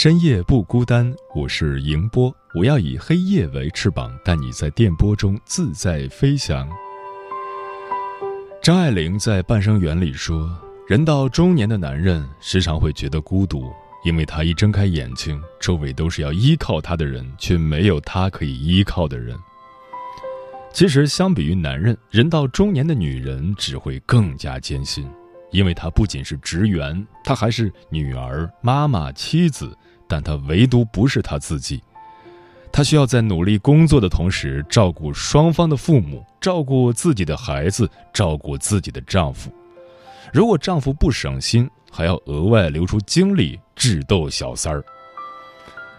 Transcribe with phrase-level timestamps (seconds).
[0.00, 2.32] 深夜不孤单，我是迎波。
[2.54, 6.68] 我要以黑夜为翅膀，带你在电波中自在飞翔。
[8.62, 13.72] 张爱玲在《半生缘》里说：“人到中年的男人时常会觉得孤独，
[14.04, 19.36] 因为他一睁开眼睛，周围都是要依靠他的人，却没有他可以依靠的人。”
[20.72, 25.10] 其实，相比于男人，人到中年的女人只会更加艰辛，
[25.50, 29.76] 因为她不仅是职员，她还是女儿、妈妈、妻子。
[30.08, 31.82] 但她唯独不是她自己，
[32.72, 39.52] 她需要在努力工作的同时，照顾双方的父母，照顾自己的孩子，照顾自己的丈夫。
[40.32, 44.84] 如果丈夫不省心，还要额外留出精力智斗小三儿。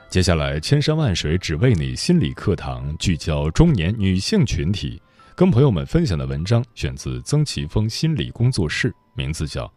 [0.09, 5.01] 接下来，千山万水只为你心理课堂聚焦中年女性群体，
[5.35, 9.65] 跟朋友们分享的文章选自曾奇峰心理工作室，名字叫《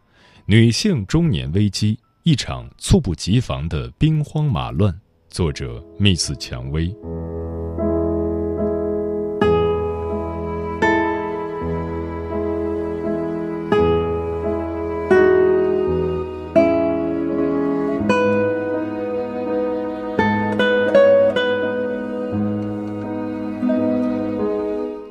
[0.47, 1.95] 女性中年危机》。
[2.25, 4.97] 一场猝不及防的兵荒马乱，
[5.29, 6.87] 作者密斯蔷薇。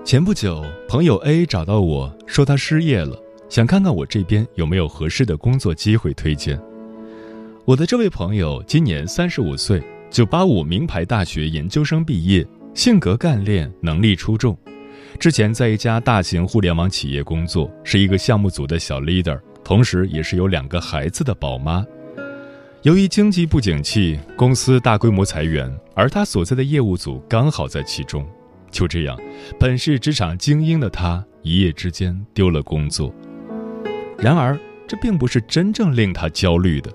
[0.05, 6.57] 前不久，朋友 A 找到我说他失业了，想看看我这边有没有合适的工作机会推荐。
[7.63, 14.57] 我的这位朋友今年三十五岁，九八五名牌大学研究生毕业，性格干练，能力出众。
[15.19, 21.85] 之前在一家大型互联网企业工作，是一个项目组的小 leader，同时也是有两个孩子的宝妈。
[22.81, 28.27] 由于经济不景气，公司大规模裁员，而他所在的业务组刚好在其中。
[28.71, 29.15] 就这样，
[29.59, 33.13] 本是职场精英的他，一夜之间丢了工作。
[34.17, 34.57] 然而，
[34.87, 36.91] 这并不是真正令他焦虑的。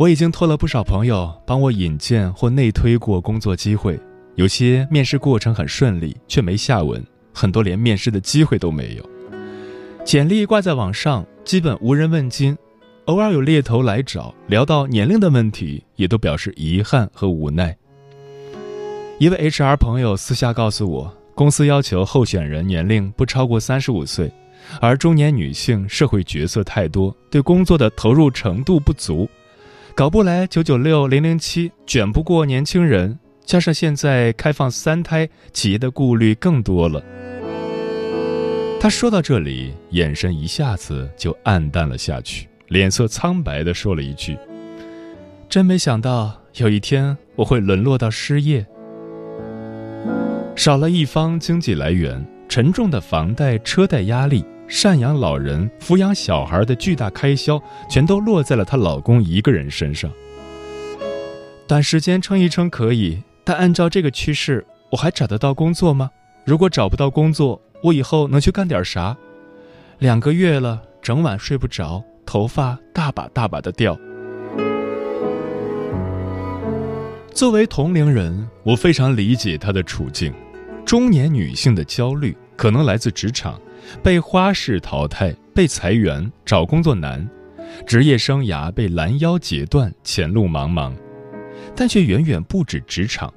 [0.00, 4.00] 我已经托了不少朋友帮我引荐或内推过工作机会，
[4.34, 6.98] 有些面试过程很顺利，却没下文；
[7.34, 9.06] 很多连面试的机会都没有。
[10.02, 12.56] 简历挂在网上，基本无人问津，
[13.04, 17.76] 偶尔有猎头来找，聊到年龄的问题，也都表示遗憾和无奈。
[19.18, 24.32] 一位 HR 朋友私下告诉我，公司要求候选人年龄不超过三十五岁，
[24.80, 29.28] 而中年女性社会角色太多，对工作的投入程度不足。
[29.94, 37.02] 搞不来九九六零零七，卷不过年轻人，加上现在开放三胎，企业的顾虑更多了。
[38.80, 44.38] 他说到这里，眼神一下子就暗淡了下去，脸色苍白地说了一句
[45.50, 48.64] ：“真没想到有一天我会沦落到失业，
[50.56, 57.60] 少了一方经济来源，沉重的房贷车贷压力。”赡养老人、抚养小孩的巨大开销，
[57.90, 60.08] 全都落在了她老公一个人身上。
[61.66, 66.08] 短时间撑一撑可以，但按照这个趋势，我还找得到工作吗？
[66.44, 69.16] 如果找不到工作，我以后能去干点啥？
[69.98, 73.98] 两个月了，整晚睡不着，头发大把大把的掉。
[77.34, 80.32] 作为同龄人，我非常理解她的处境。
[80.86, 83.60] 中年女性的焦虑，可能来自职场。
[84.02, 87.28] 被花式淘汰，被裁员，找工作难，
[87.86, 90.92] 职业生涯被拦腰截断，前路茫茫。
[91.76, 93.32] 但却远远不止职场，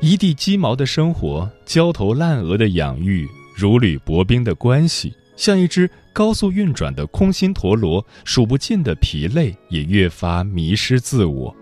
[0.00, 11.54] 一地鸡毛的生活，焦头烂额的养育，如履薄冰的关系，像一只高速运转的空心陀螺，数不尽的疲累也越发迷失自我，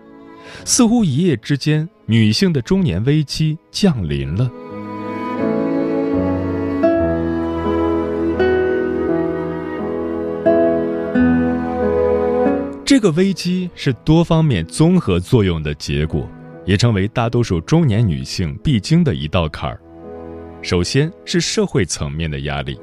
[0.65, 4.51] 似乎一夜之间，女性的中年危机降临了。
[12.89, 16.27] 这个危机是多方面综合作用的结果，
[16.65, 19.79] 也成为大多数中年女性必经的一道坎儿。
[20.63, 22.81] 首先是社会层面的压力，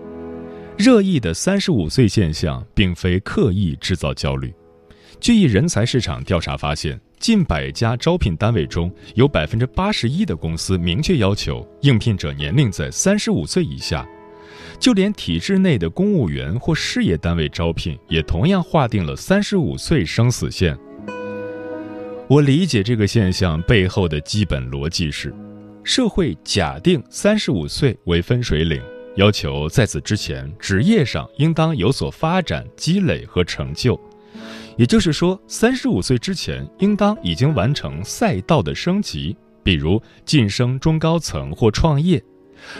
[0.77, 4.53] 热议的三十五岁现象并非刻意制造焦虑。
[5.19, 14.07] 据一人才市场调查发现，近百家招聘单位中有百分之八十一的公司明确要求应聘者年龄在三十五岁以下。
[14.79, 20.77] 就连体制内的公务员或事业单位招聘，也同样划定了三十五岁生死线。
[22.27, 25.33] 我理解这个现象背后的基本逻辑是：
[25.83, 28.81] 社会假定三十五岁为分水岭，
[29.15, 33.99] 要求在此之前职业上应当有所发展、积累和成就。
[34.75, 42.21] 也就是说，三十五岁之前应当已经完成赛道的升级，比如晋升中高层或创业。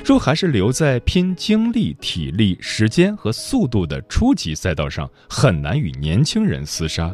[0.03, 7.13] 若还是留在拼精力、体力、时间和速度的初级赛道上，很难与年轻人厮杀。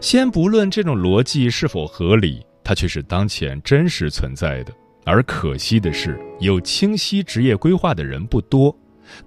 [0.00, 4.72] 先不论这种逻辑是否合理，它却是当前真实存在的。
[5.04, 8.76] 而可惜的是，有清晰职业规划的人不多，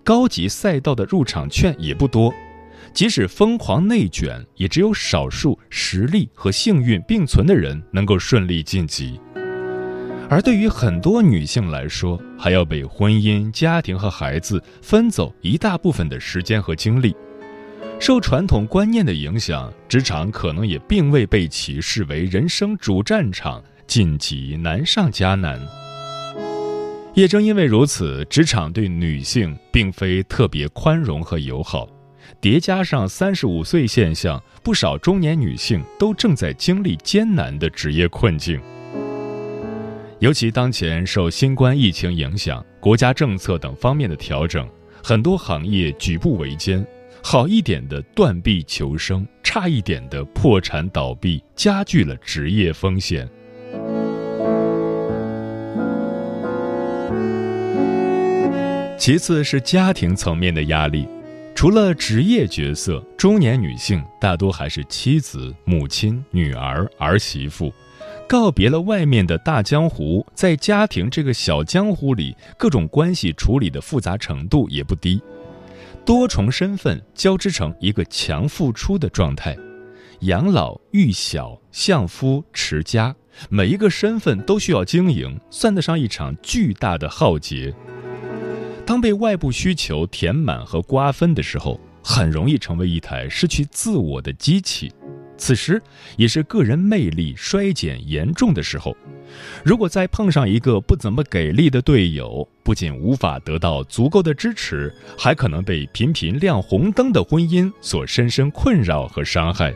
[0.04, 2.34] 高级赛道的入场券也不多。
[2.94, 9.20] 即使疯狂内卷，也只有少数实力和幸运并存的人能够顺利晋级。
[10.28, 17.16] 而对于很多女性来说，还要被婚姻、家庭和孩子分走一大部分的时间和精力。
[18.00, 25.60] 受传统观念的影响，职场可能也并未被其视为人生主战场，晋级难上加难。
[27.14, 31.88] 也正因为如此，职场对女性并非特别宽容和友好。
[32.42, 38.60] 叠加上三十五岁现象，不少中年女性都正在经历艰难的职业困境。
[40.20, 44.68] 尤其当前受新冠疫情影响，国家政策等方面的调整，
[45.04, 46.86] 很多行业举步维艰，
[47.22, 53.30] 好一点的断臂求生，差一点的破产倒闭，加剧了职业风险。
[58.98, 61.06] 其次是家庭层面的压力，
[61.54, 67.72] 除了职业角色，中年女性大多还是妻子、母亲、女儿、儿媳妇。
[68.28, 75.22] 告别了外面的大江湖，在家庭这个小江湖里，各种关系处理的复杂程度也不低，
[76.04, 79.56] 多重身份交织成一个强付出的状态，
[80.22, 83.16] 养老、育小、相夫、持家，
[83.48, 87.74] 每一个身份都需要经营，算得上一场巨大的浩劫。
[88.88, 94.92] 当被外部需求填满和瓜分的时候，很容易成为一台失去自我的机器。
[95.38, 95.82] 此时
[96.18, 98.96] 也是个人魅力衰减严重的时候，
[99.64, 109.74] 如果再碰上一个不怎么给力的队友，不仅无法得到足够的支持，还可能被频频亮红灯的婚姻所深深困扰和伤害。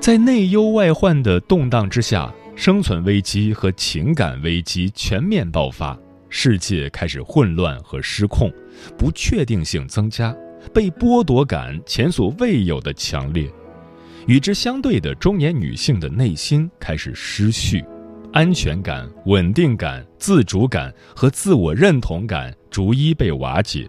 [0.00, 5.98] 在内忧外患的动荡之下，生存危机和情感危机全面爆发，
[6.28, 8.50] 世界开始混乱和失控，
[8.96, 10.34] 不确定性增加，
[10.72, 13.50] 被剥夺感前所未有的强烈。
[14.26, 17.84] 与之相对的中年女性的内心开始失序，
[18.32, 23.88] 安全感、稳定感、自主感和自我认同感逐一被瓦解，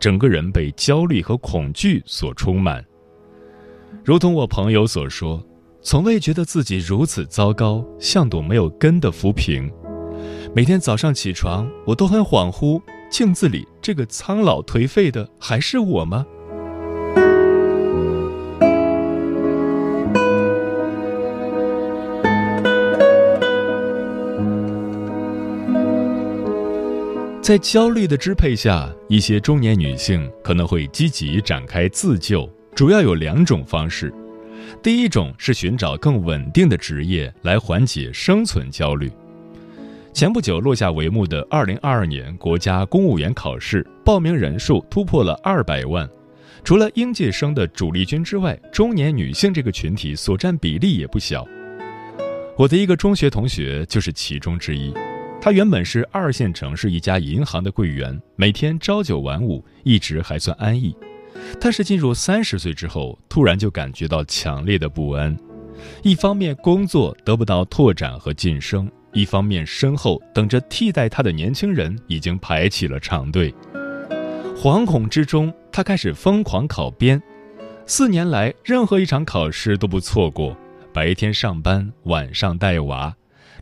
[0.00, 2.84] 整个人被焦虑和恐惧所充满。
[4.04, 5.44] 如同我朋友所说
[5.82, 9.70] ：“从未觉得自己如此糟糕，像朵没有根的浮萍。
[10.54, 16.26] 每天早上起床，我都很恍惚，镜子里这个苍老颓废的还是我吗？”
[27.46, 34.12] 在焦虑的支配下，一些中年女性可能会积极展开自救，主要有两种方式。
[34.82, 39.08] 第一种是寻找更稳定的职业来缓解生存焦虑。
[40.12, 46.10] 前不久落下帷幕的2022年国家公务员考试报名人数突破了200万，
[46.64, 51.46] 除了应届生的主力军之外，中年女性这个群体所占比例也不小。
[52.56, 54.92] 我的一个中学同学就是其中之一。
[55.40, 60.96] 他原本是二线城市一家银行的柜员，每天朝九晚五，一直还算安逸。
[61.60, 65.36] 但是进入三十岁之后，突然就感觉到强烈的不安。
[66.02, 73.54] 一方面工作得不到拓展和晋升，一方面身后等着替代他的年轻人已经排起了长队。
[74.56, 77.22] 惶恐之中，他开始疯狂考编。
[77.84, 80.56] 四年来，任何一场考试都不错过，
[80.92, 83.14] 白天上班，晚上带娃。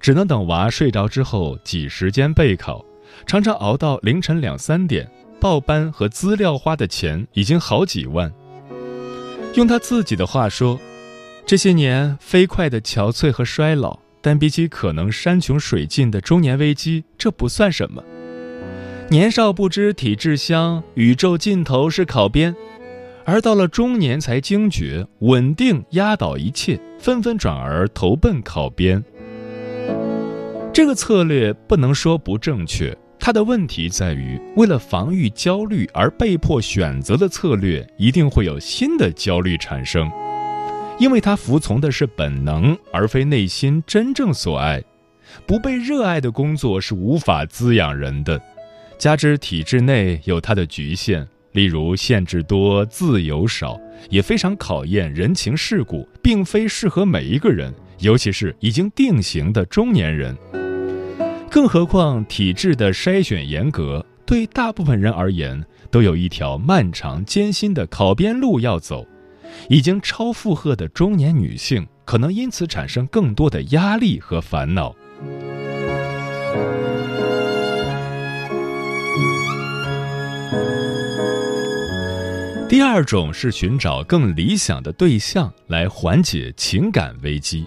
[0.05, 2.85] 只能等娃睡着之后挤时间备考，
[3.25, 5.11] 常常熬到凌晨两三点。
[5.41, 8.31] 报班和资料花的钱已经好几万。
[9.55, 10.79] 用他自己的话说
[11.47, 18.05] ：“这些年飞快的憔悴和衰老，但比起可能山穷水尽的中年危机，这不算什么。
[19.09, 22.55] 年少不知体质香，宇宙尽头是考编，
[23.25, 29.03] 而到了中年才惊觉稳定压倒一切，纷纷转而投奔考编。
[30.75, 40.11] 这个策略不能说不正确，它的问题在于，为了防御焦虑而被迫选择的策略，一定会有新的焦虑产生，
[40.99, 44.83] 因为它服从的是本能，而非内心真正所爱。
[45.47, 48.43] 不被热爱的工作是无法滋养人的。
[48.99, 53.79] 加之体制内有它的局限，例如限制多、自由少，
[54.11, 60.37] 也非常考验人情世故，并非适合每一个人，尤其是已经定型的中年人。
[61.55, 69.07] 更何况体制的筛选严格，对大部分人而言，都有一条漫长艰辛的考编路要走。
[69.69, 74.97] 已经超负荷的中年女性，可能因此产生更多的压力和烦恼。
[82.69, 87.65] 第二种是寻找更理想的对象来缓解情感危机。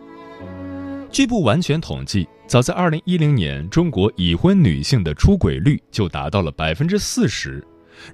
[1.10, 7.62] 据不完全统计，早在二零一零年，中国已婚女性的出轨率就达到了百分之四十。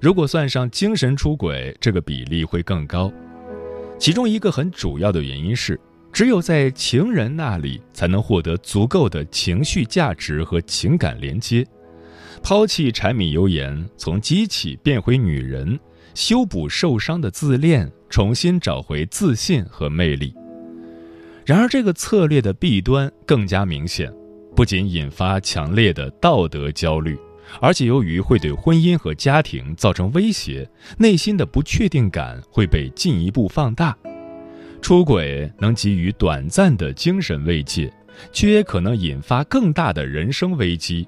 [0.02, 3.12] 如果算上精神出轨，这个比例会更高。
[3.96, 5.78] 其中一个很主要的原因是，
[6.12, 11.64] 只有在情人那里才能获得足够的情绪价值和情感连接，
[12.42, 15.78] 抛弃柴米油盐，从机器变回女人。
[16.12, 20.34] 修补受伤的自恋，重新找回自信和魅力。
[21.44, 24.12] 然而，这个策略的弊端更加明显，
[24.54, 27.18] 不仅引发强烈的道德焦虑，
[27.60, 30.68] 而且由于会对婚姻和家庭造成威胁，
[30.98, 33.96] 内心的不确定感会被进一步放大。
[34.80, 37.92] 出轨能给予短暂的精神慰藉，
[38.32, 41.06] 却也可能引发更大的人生危机。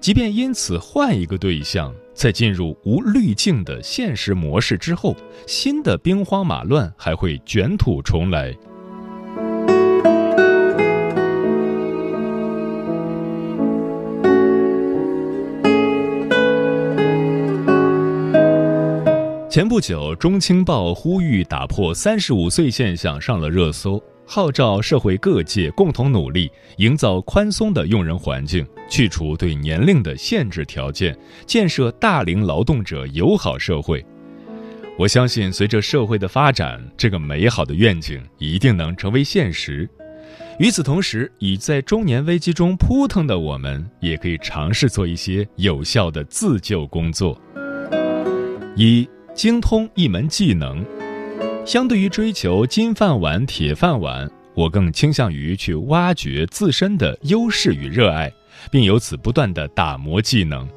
[0.00, 1.94] 即便因此换一个对象。
[2.14, 8.54] 在进入无滤镜的现实模式之后，新的兵荒马乱还会卷土重来。
[19.52, 24.02] 前不久，《中青报》呼吁打破三十五岁现象上了热搜。
[24.24, 34.02] 号召社会各界共同努力，营造宽松的用人环境，去除对年龄的限制条件，建设大龄劳动者友好社会。
[34.96, 39.86] 我相信，随着社会的发展，这个美好的愿景一定能成为现实。
[40.58, 47.38] 与此同时，已在中年危机中扑腾的我们，也可以尝试做一些有效的自救工作。
[48.74, 50.84] 一，精通一门技能。
[51.64, 58.32] 相对于追求金饭碗、铁饭碗，我更倾向于去挖掘自身的优势与热爱，
[58.70, 60.68] 并由此不断的打磨技能。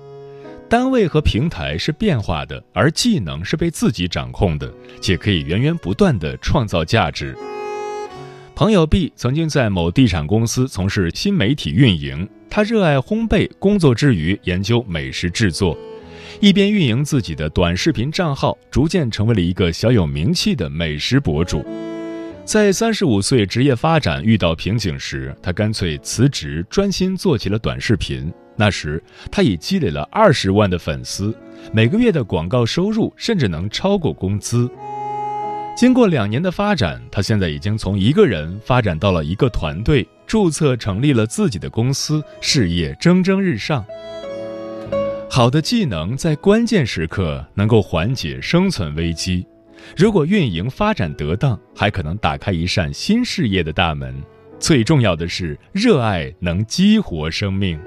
[0.70, 4.72] 单位和平台是变化的，而技能是被自己掌控的，
[5.02, 7.36] 且可以源源不断的创造价值。
[8.56, 15.78] 朋友 B 曾经在某地产公司从事新媒体运营，他热爱烘焙，工作之余研究美食制作。
[16.42, 21.66] 一边运营自己的短视频账号，逐渐成为了一个小有名气的美食博主。
[22.44, 28.32] 在三十五岁职业发展遇到瓶颈时，他干脆辞职，专心做起了短视频。
[28.56, 29.02] 那时，
[29.32, 31.36] 他已积累了二十万的粉丝，
[31.74, 34.70] 每个月的广告收入甚至能超过工资。
[35.76, 43.84] 经过两年的发展，他现在已经从一个人发展到了一个团队，注册成立了自己的公司，事业蒸蒸日上。
[45.36, 49.46] 好的技能在关键时刻能够缓解生存危机，
[49.98, 54.16] 如果运营发展得当，还可能打开一扇新事业的大门。
[54.62, 57.78] 最重要的是，热爱能激活生命。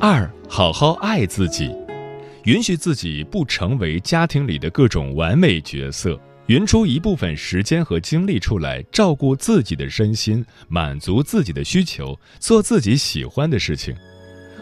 [0.00, 1.74] 二，好好爱自己，
[2.44, 6.16] 允许自己不成为家庭里的各种完美角色。
[6.46, 13.94] 匀出一部分时间和精力出来，照顾自己的身心，满足自己的需求，做自己喜欢的事情。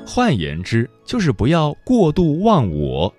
[0.06, 3.14] 换言之，就是不要过度忘我，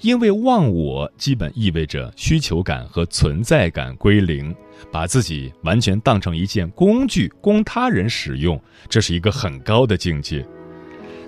[0.00, 4.54] 因为忘我基本意味着需求感和存在感归零，
[4.90, 8.58] 把自己完全当成一件工具供他人使用，
[8.88, 10.46] 这是一个很高的境界。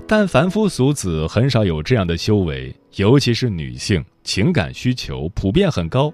[0.06, 6.10] 但凡夫俗子很少有这样的修为，尤其是女性，情感需求普遍很高。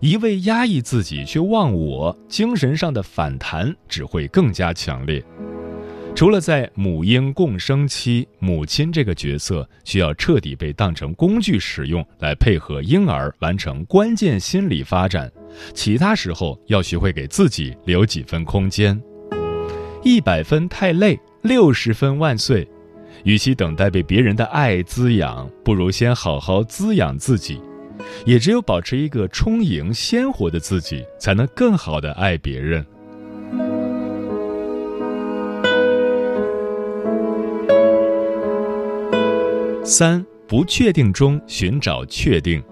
[0.00, 5.22] 一味压抑自己却忘我，精神上的反弹只会更加强烈。
[6.12, 15.30] 除了在母婴共生期，母亲这个角色需要彻底被当成工具使用，来配合婴儿完成关键心理发展，
[15.72, 19.00] 其他时候要学会给自己留几分空间。
[20.02, 22.68] 一百分太累，六十分万岁。
[23.24, 27.60] 与其等待被别人的爱滋养，不如先好好滋养自己。
[28.24, 32.84] 也只有保持一个充盈鲜活的自己，才能更好的爱别人。
[39.84, 42.62] 三不确定中寻找确定。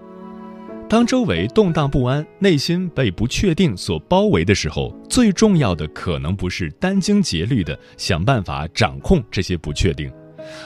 [0.87, 10.11] 当周围动荡不安，内心被不确定所包围的时候，最重要的可能不是殚精竭虑的想办法掌控这些不确定，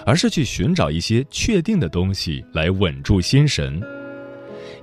[0.05, 3.81] 而是去寻找一些确定的东西来稳住心神。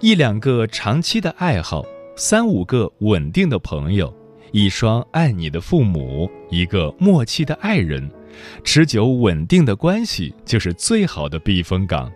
[0.02, 1.84] 一两个长期的爱好，
[2.16, 4.10] 三五个稳定的朋友，
[4.50, 8.10] 一双爱你的父母，一个默契的爱人。
[8.64, 12.10] 持久稳定的关系就是最好的避风港，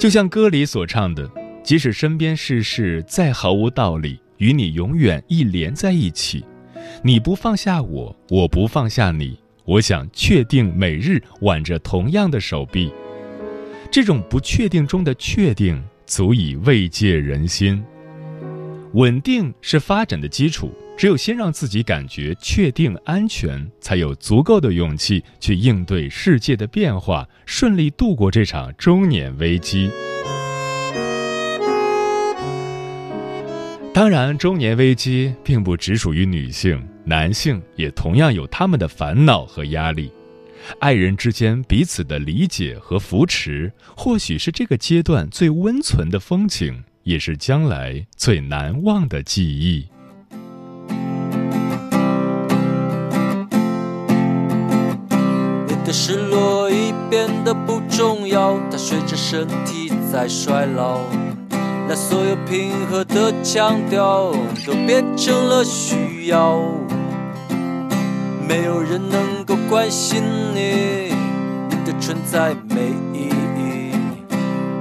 [0.00, 1.30] 就像歌里所唱的
[1.62, 6.44] ：“即使身边世事再毫无道理，与你永远一连在一起。
[7.04, 9.38] 你不放下我，我不放下你。
[9.64, 12.90] 我想确定每日挽着同样的手臂。
[13.92, 17.80] 这种不确定中的确定，足以慰藉人心。
[18.94, 29.90] 稳定是发展的基础。”只有先让自己感觉确定安全，才有足够的勇气去应对世界的变化，顺利度过这场中年危机。
[33.94, 40.12] 当然，中年危机并不只属于女性，男性也同样有他们的烦恼和压力。
[40.78, 49.88] 爱人之间彼此的理解和扶持，或许是这个阶段最温存的风景，也是将来最难忘的记忆。
[55.66, 61.00] 你的失落已变得不重要，它随着身体在衰老，
[61.88, 64.32] 那所有平和的腔调
[64.64, 66.62] 都变成了需要。
[68.50, 70.20] 没有人能够关心
[70.52, 71.14] 你，
[71.68, 73.92] 你的存在没意义。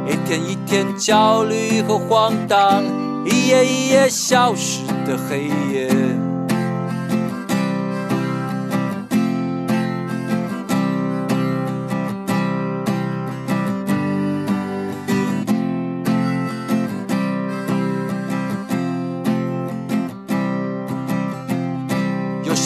[0.08, 2.84] 一天一天焦虑和荒唐，
[3.23, 5.88] 一夜一夜消失的黑夜。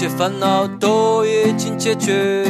[0.03, 2.43] 些烦恼都已经解决，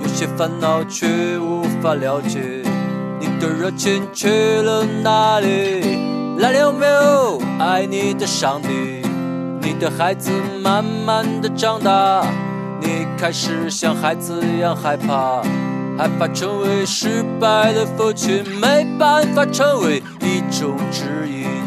[0.00, 2.38] 有些烦恼却无法了解。
[3.18, 4.28] 你的热情去
[4.62, 5.98] 了哪里？
[6.38, 9.02] 来了没有爱你的上帝？
[9.60, 10.30] 你的孩子
[10.62, 12.24] 慢慢的长大，
[12.80, 15.42] 你开始像孩子一样害怕，
[15.98, 21.61] 害怕成为失败的父亲，没办法成为一种指引。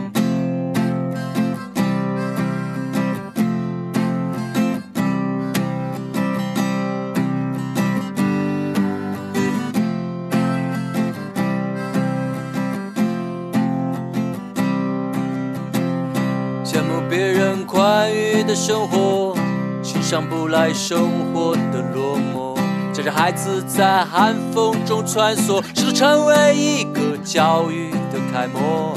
[18.55, 19.35] 生活
[19.83, 22.57] 欣赏不来生活的落寞，
[22.95, 28.93] 带着孩子在寒风中穿梭，试图成为一个教育的楷模。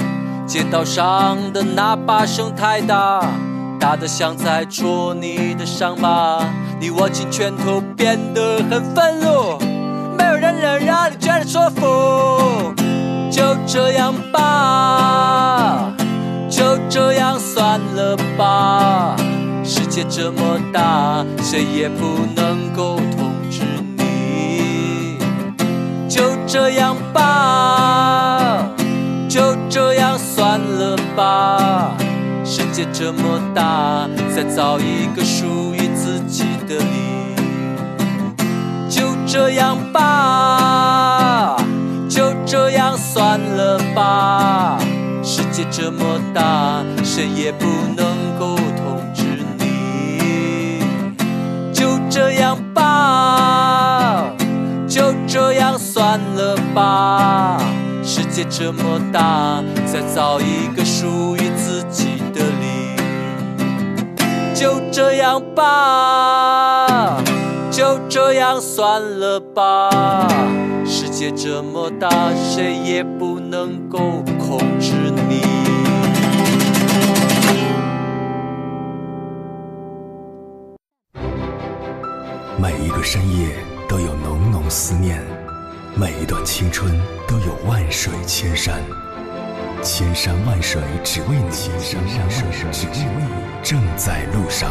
[0.47, 3.21] 街道上的喇叭声太大，
[3.81, 6.40] 大得像在戳你的伤疤。
[6.81, 9.59] 你握紧拳头，变得很愤怒，
[10.16, 12.73] 没有人能让你觉得舒服。
[13.31, 15.92] 就这样吧，
[16.49, 19.16] 就这样算了吧。
[19.68, 23.61] 世界这么大，谁也不能够统治
[23.98, 25.18] 你。
[26.09, 28.66] 就这样吧，
[29.28, 31.94] 就这样算了吧。
[32.46, 37.37] 世界这么大，再造一个属于自己的你。
[38.88, 41.59] 就这样吧，
[42.09, 44.78] 就这样算了吧。
[45.22, 48.07] 世界这么大，谁也不能
[48.38, 48.57] 够。
[56.78, 57.58] 吧。
[58.04, 62.94] 世界这么大，再造一个属于自己的你。
[64.54, 67.20] 就这样吧，
[67.70, 70.28] 就这样算了吧。
[70.86, 74.92] 世界这么大，谁也不能够控制
[75.28, 75.42] 你。
[82.56, 83.48] 每一个深夜。
[83.88, 85.18] 都有浓浓思念，
[86.00, 88.80] 每一段青春都有万水千山，
[89.82, 94.70] 千山万水只为你，千山万水只为你，正在路上。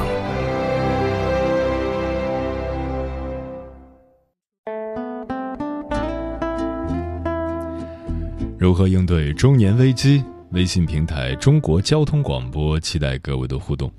[8.58, 10.24] 如何应对中年危机？
[10.52, 13.92] 微信平台中国交通广播期待各位的互动。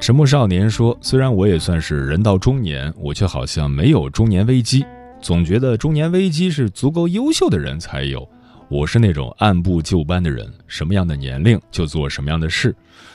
[0.00, 4.86] 沉默少年说：“虽然我也算是人到中年，我却好像没有中年危机。
[5.20, 8.28] 总觉得中年危机是足够优秀的人才有。
[8.68, 12.74] 我是那种按部就班的人，什么样的年龄就做什么样的事。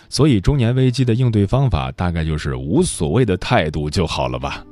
[0.10, 4.66] 所以中年危机的应对方法大概就是无所谓的态度就好了吧。”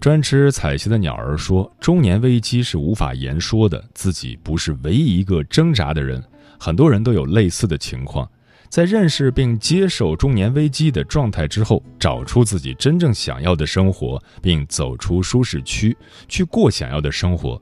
[0.00, 6.22] 专吃彩旗的鸟儿说：“中年危机是无法言说的，自己不是唯一一个挣扎的人，
[6.58, 8.28] 很多人都有类似的情况。”
[8.68, 15.96] 在认识并接受中年危机的状态之后，找出自己真正想要的生活，并走出舒适区，
[16.28, 17.60] 去过想要的生活。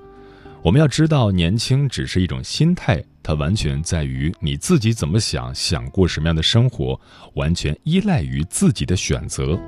[0.62, 6.98] 我们要知道，年轻只是一种心态，它完全在于你自己怎么想，想过什么样的生活，
[7.34, 9.58] 完全依赖于自己的选择。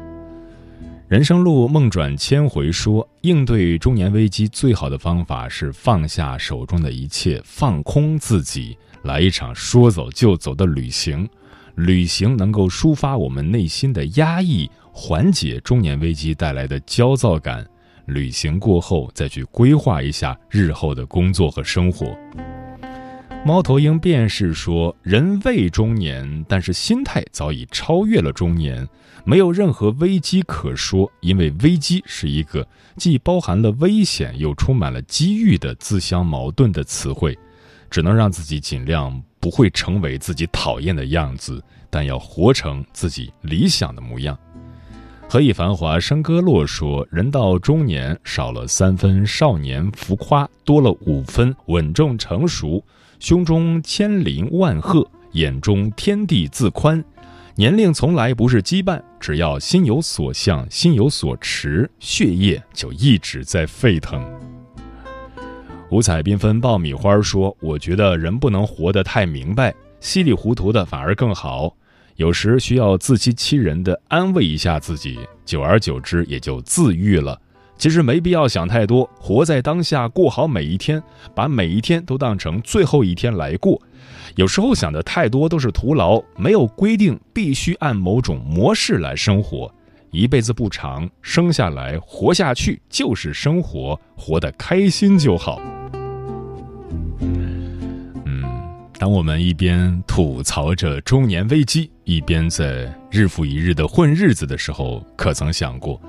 [1.06, 8.76] 人生路梦转千回说，应对中年危机最好的方法是放下手中的一切，放空自己。
[9.06, 11.26] 来一场说走就走的旅行，
[11.76, 17.66] 旅行能够抒发我们内心的压抑，缓解中年危机带来的焦躁感。
[18.06, 22.16] 旅行过后，再去规划一下日后的工作和生活。
[23.44, 28.88] 猫头鹰便是说，人未中年，但是心态早已超越了中年，
[29.24, 32.66] 没有任何危机可说，因为危机是一个
[32.96, 37.38] 既包含了危险又充满了机遇的自相矛盾的词汇。
[37.96, 44.38] 只能让自己尽量不会成为自己讨厌的样子，但要活成自己理想的模样。
[45.26, 52.84] 何以繁华笙歌落说，人到中年，少了三分少年浮夸，多了五分稳重成熟。
[53.18, 57.02] 胸中千林万壑，眼中天地自宽。
[57.54, 64.22] 年龄从来不是羁绊，只要心有所向，心有所持，血液就一直在沸腾。
[65.90, 71.72] 五彩缤纷爆米花说：“我觉得人不能活得太明白，稀里糊涂的反而更好。
[72.16, 77.40] 有时需要自欺欺人的安慰一下自己，久而久之也就自愈了。
[77.78, 81.00] 其实没必要想太多，活在当下，过好每一天，
[81.34, 83.80] 把每一天都当成最后一天来过。
[84.34, 89.72] 有时候想的太多都是徒劳，没有规定必须按某种模式来生活。
[90.10, 95.60] 一辈子不长，生下来活下去就是生活，活得开心就好。”
[98.98, 106.00] 当我们一边吐槽着中年危机，一边在日复一日的混日子的时候，可曾想过，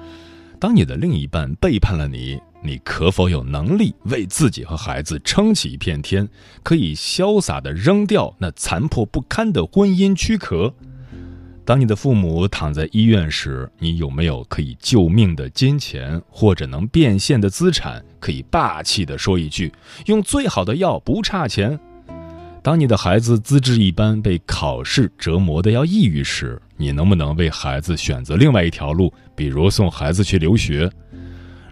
[0.57, 6.29] 当你的另一半背叛了你，你可否有能力为自己和孩子撑起一片天，
[6.63, 10.73] 可以潇洒的扔掉那残破不堪的婚姻躯壳？
[11.65, 19.73] 当你的父母躺在医院时，你有没有可以救命的金钱或者能变现的资产，可以霸气的说一句
[20.07, 21.77] ：“用最好的药，不差钱。”
[22.67, 30.91] 当你的孩子资质一般，被考试折磨的要抑郁时，你能不能为孩子选择另外一条路，比如送孩子去留学？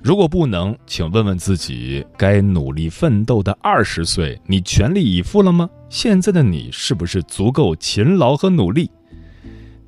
[0.01, 5.69] 如果不能，请问问自己，该努力奋斗的二十岁，你全力以赴了吗？
[5.89, 8.89] 现在的你是不是足够勤劳和努力？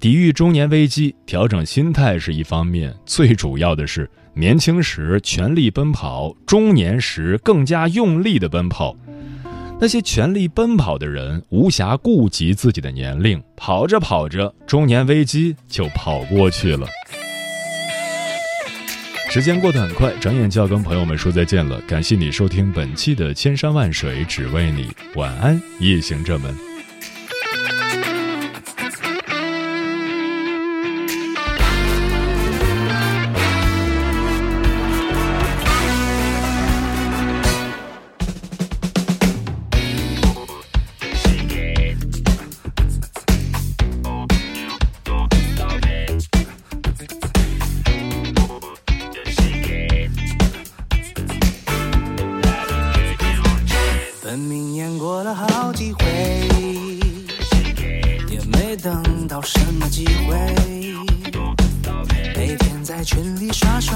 [0.01, 8.93] 抵御中年危机，调整心态是一方面，最主要的是年轻时全力奔跑，中年时更加用力的奔跑。
[9.79, 16.87] 那些全力奔跑的人，无暇顾及自己的年龄，跑着跑着，中年危机就跑过去了。
[19.29, 21.79] 时间过得很快，转眼就要跟朋友们说再见了。
[21.81, 24.85] 感谢你收听本期的《千山万水只为你》，
[25.15, 26.66] 晚安，夜行者们。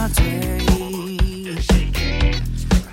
[0.07, 0.23] 嘴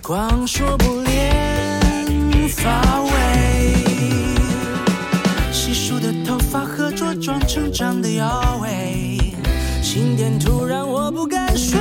[0.03, 3.11] 光说不练乏味，
[5.53, 9.19] 稀疏的头发和茁壮成长的腰围，
[9.83, 11.79] 心电图让我不敢睡，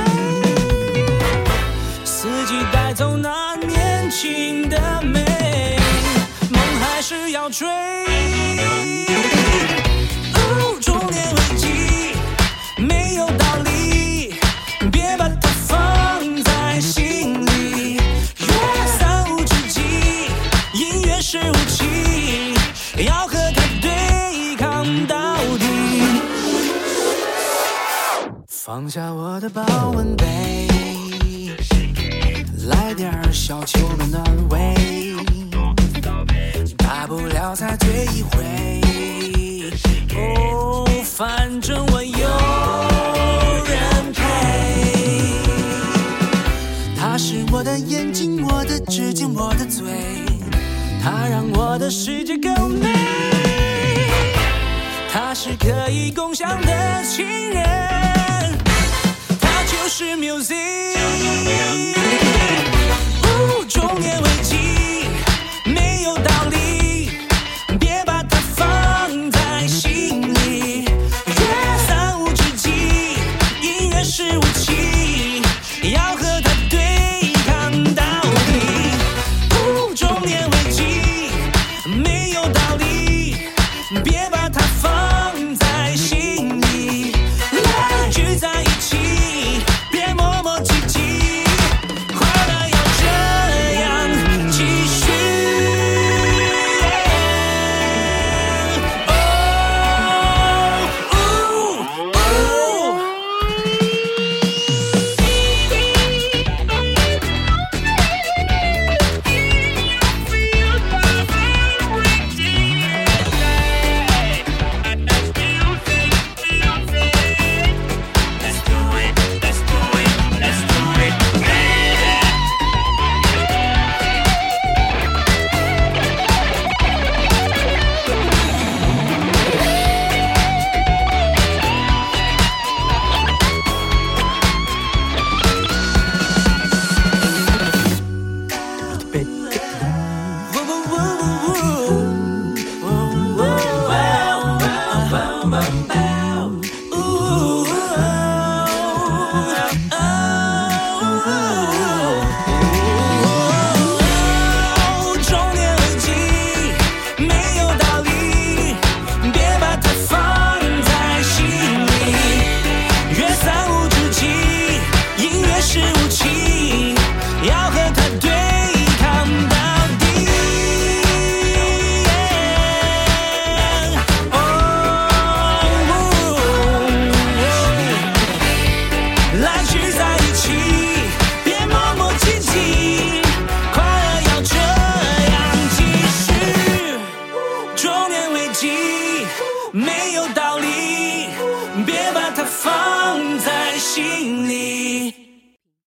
[2.04, 5.78] 四季带走那年轻的美，
[6.50, 7.66] 梦还是要追。
[28.88, 30.66] 放下我的保温杯，
[32.68, 34.74] 来点小酒的暖胃。
[36.78, 38.80] 大不了再醉一回。
[40.16, 42.28] 哦，反正我有
[43.66, 44.22] 人陪。
[46.98, 49.84] 他是我的眼睛，我的指尖，我的嘴，
[51.04, 52.88] 他让我的世界更美。
[55.12, 58.07] 他是可以共享的情人。
[59.98, 60.68] country music.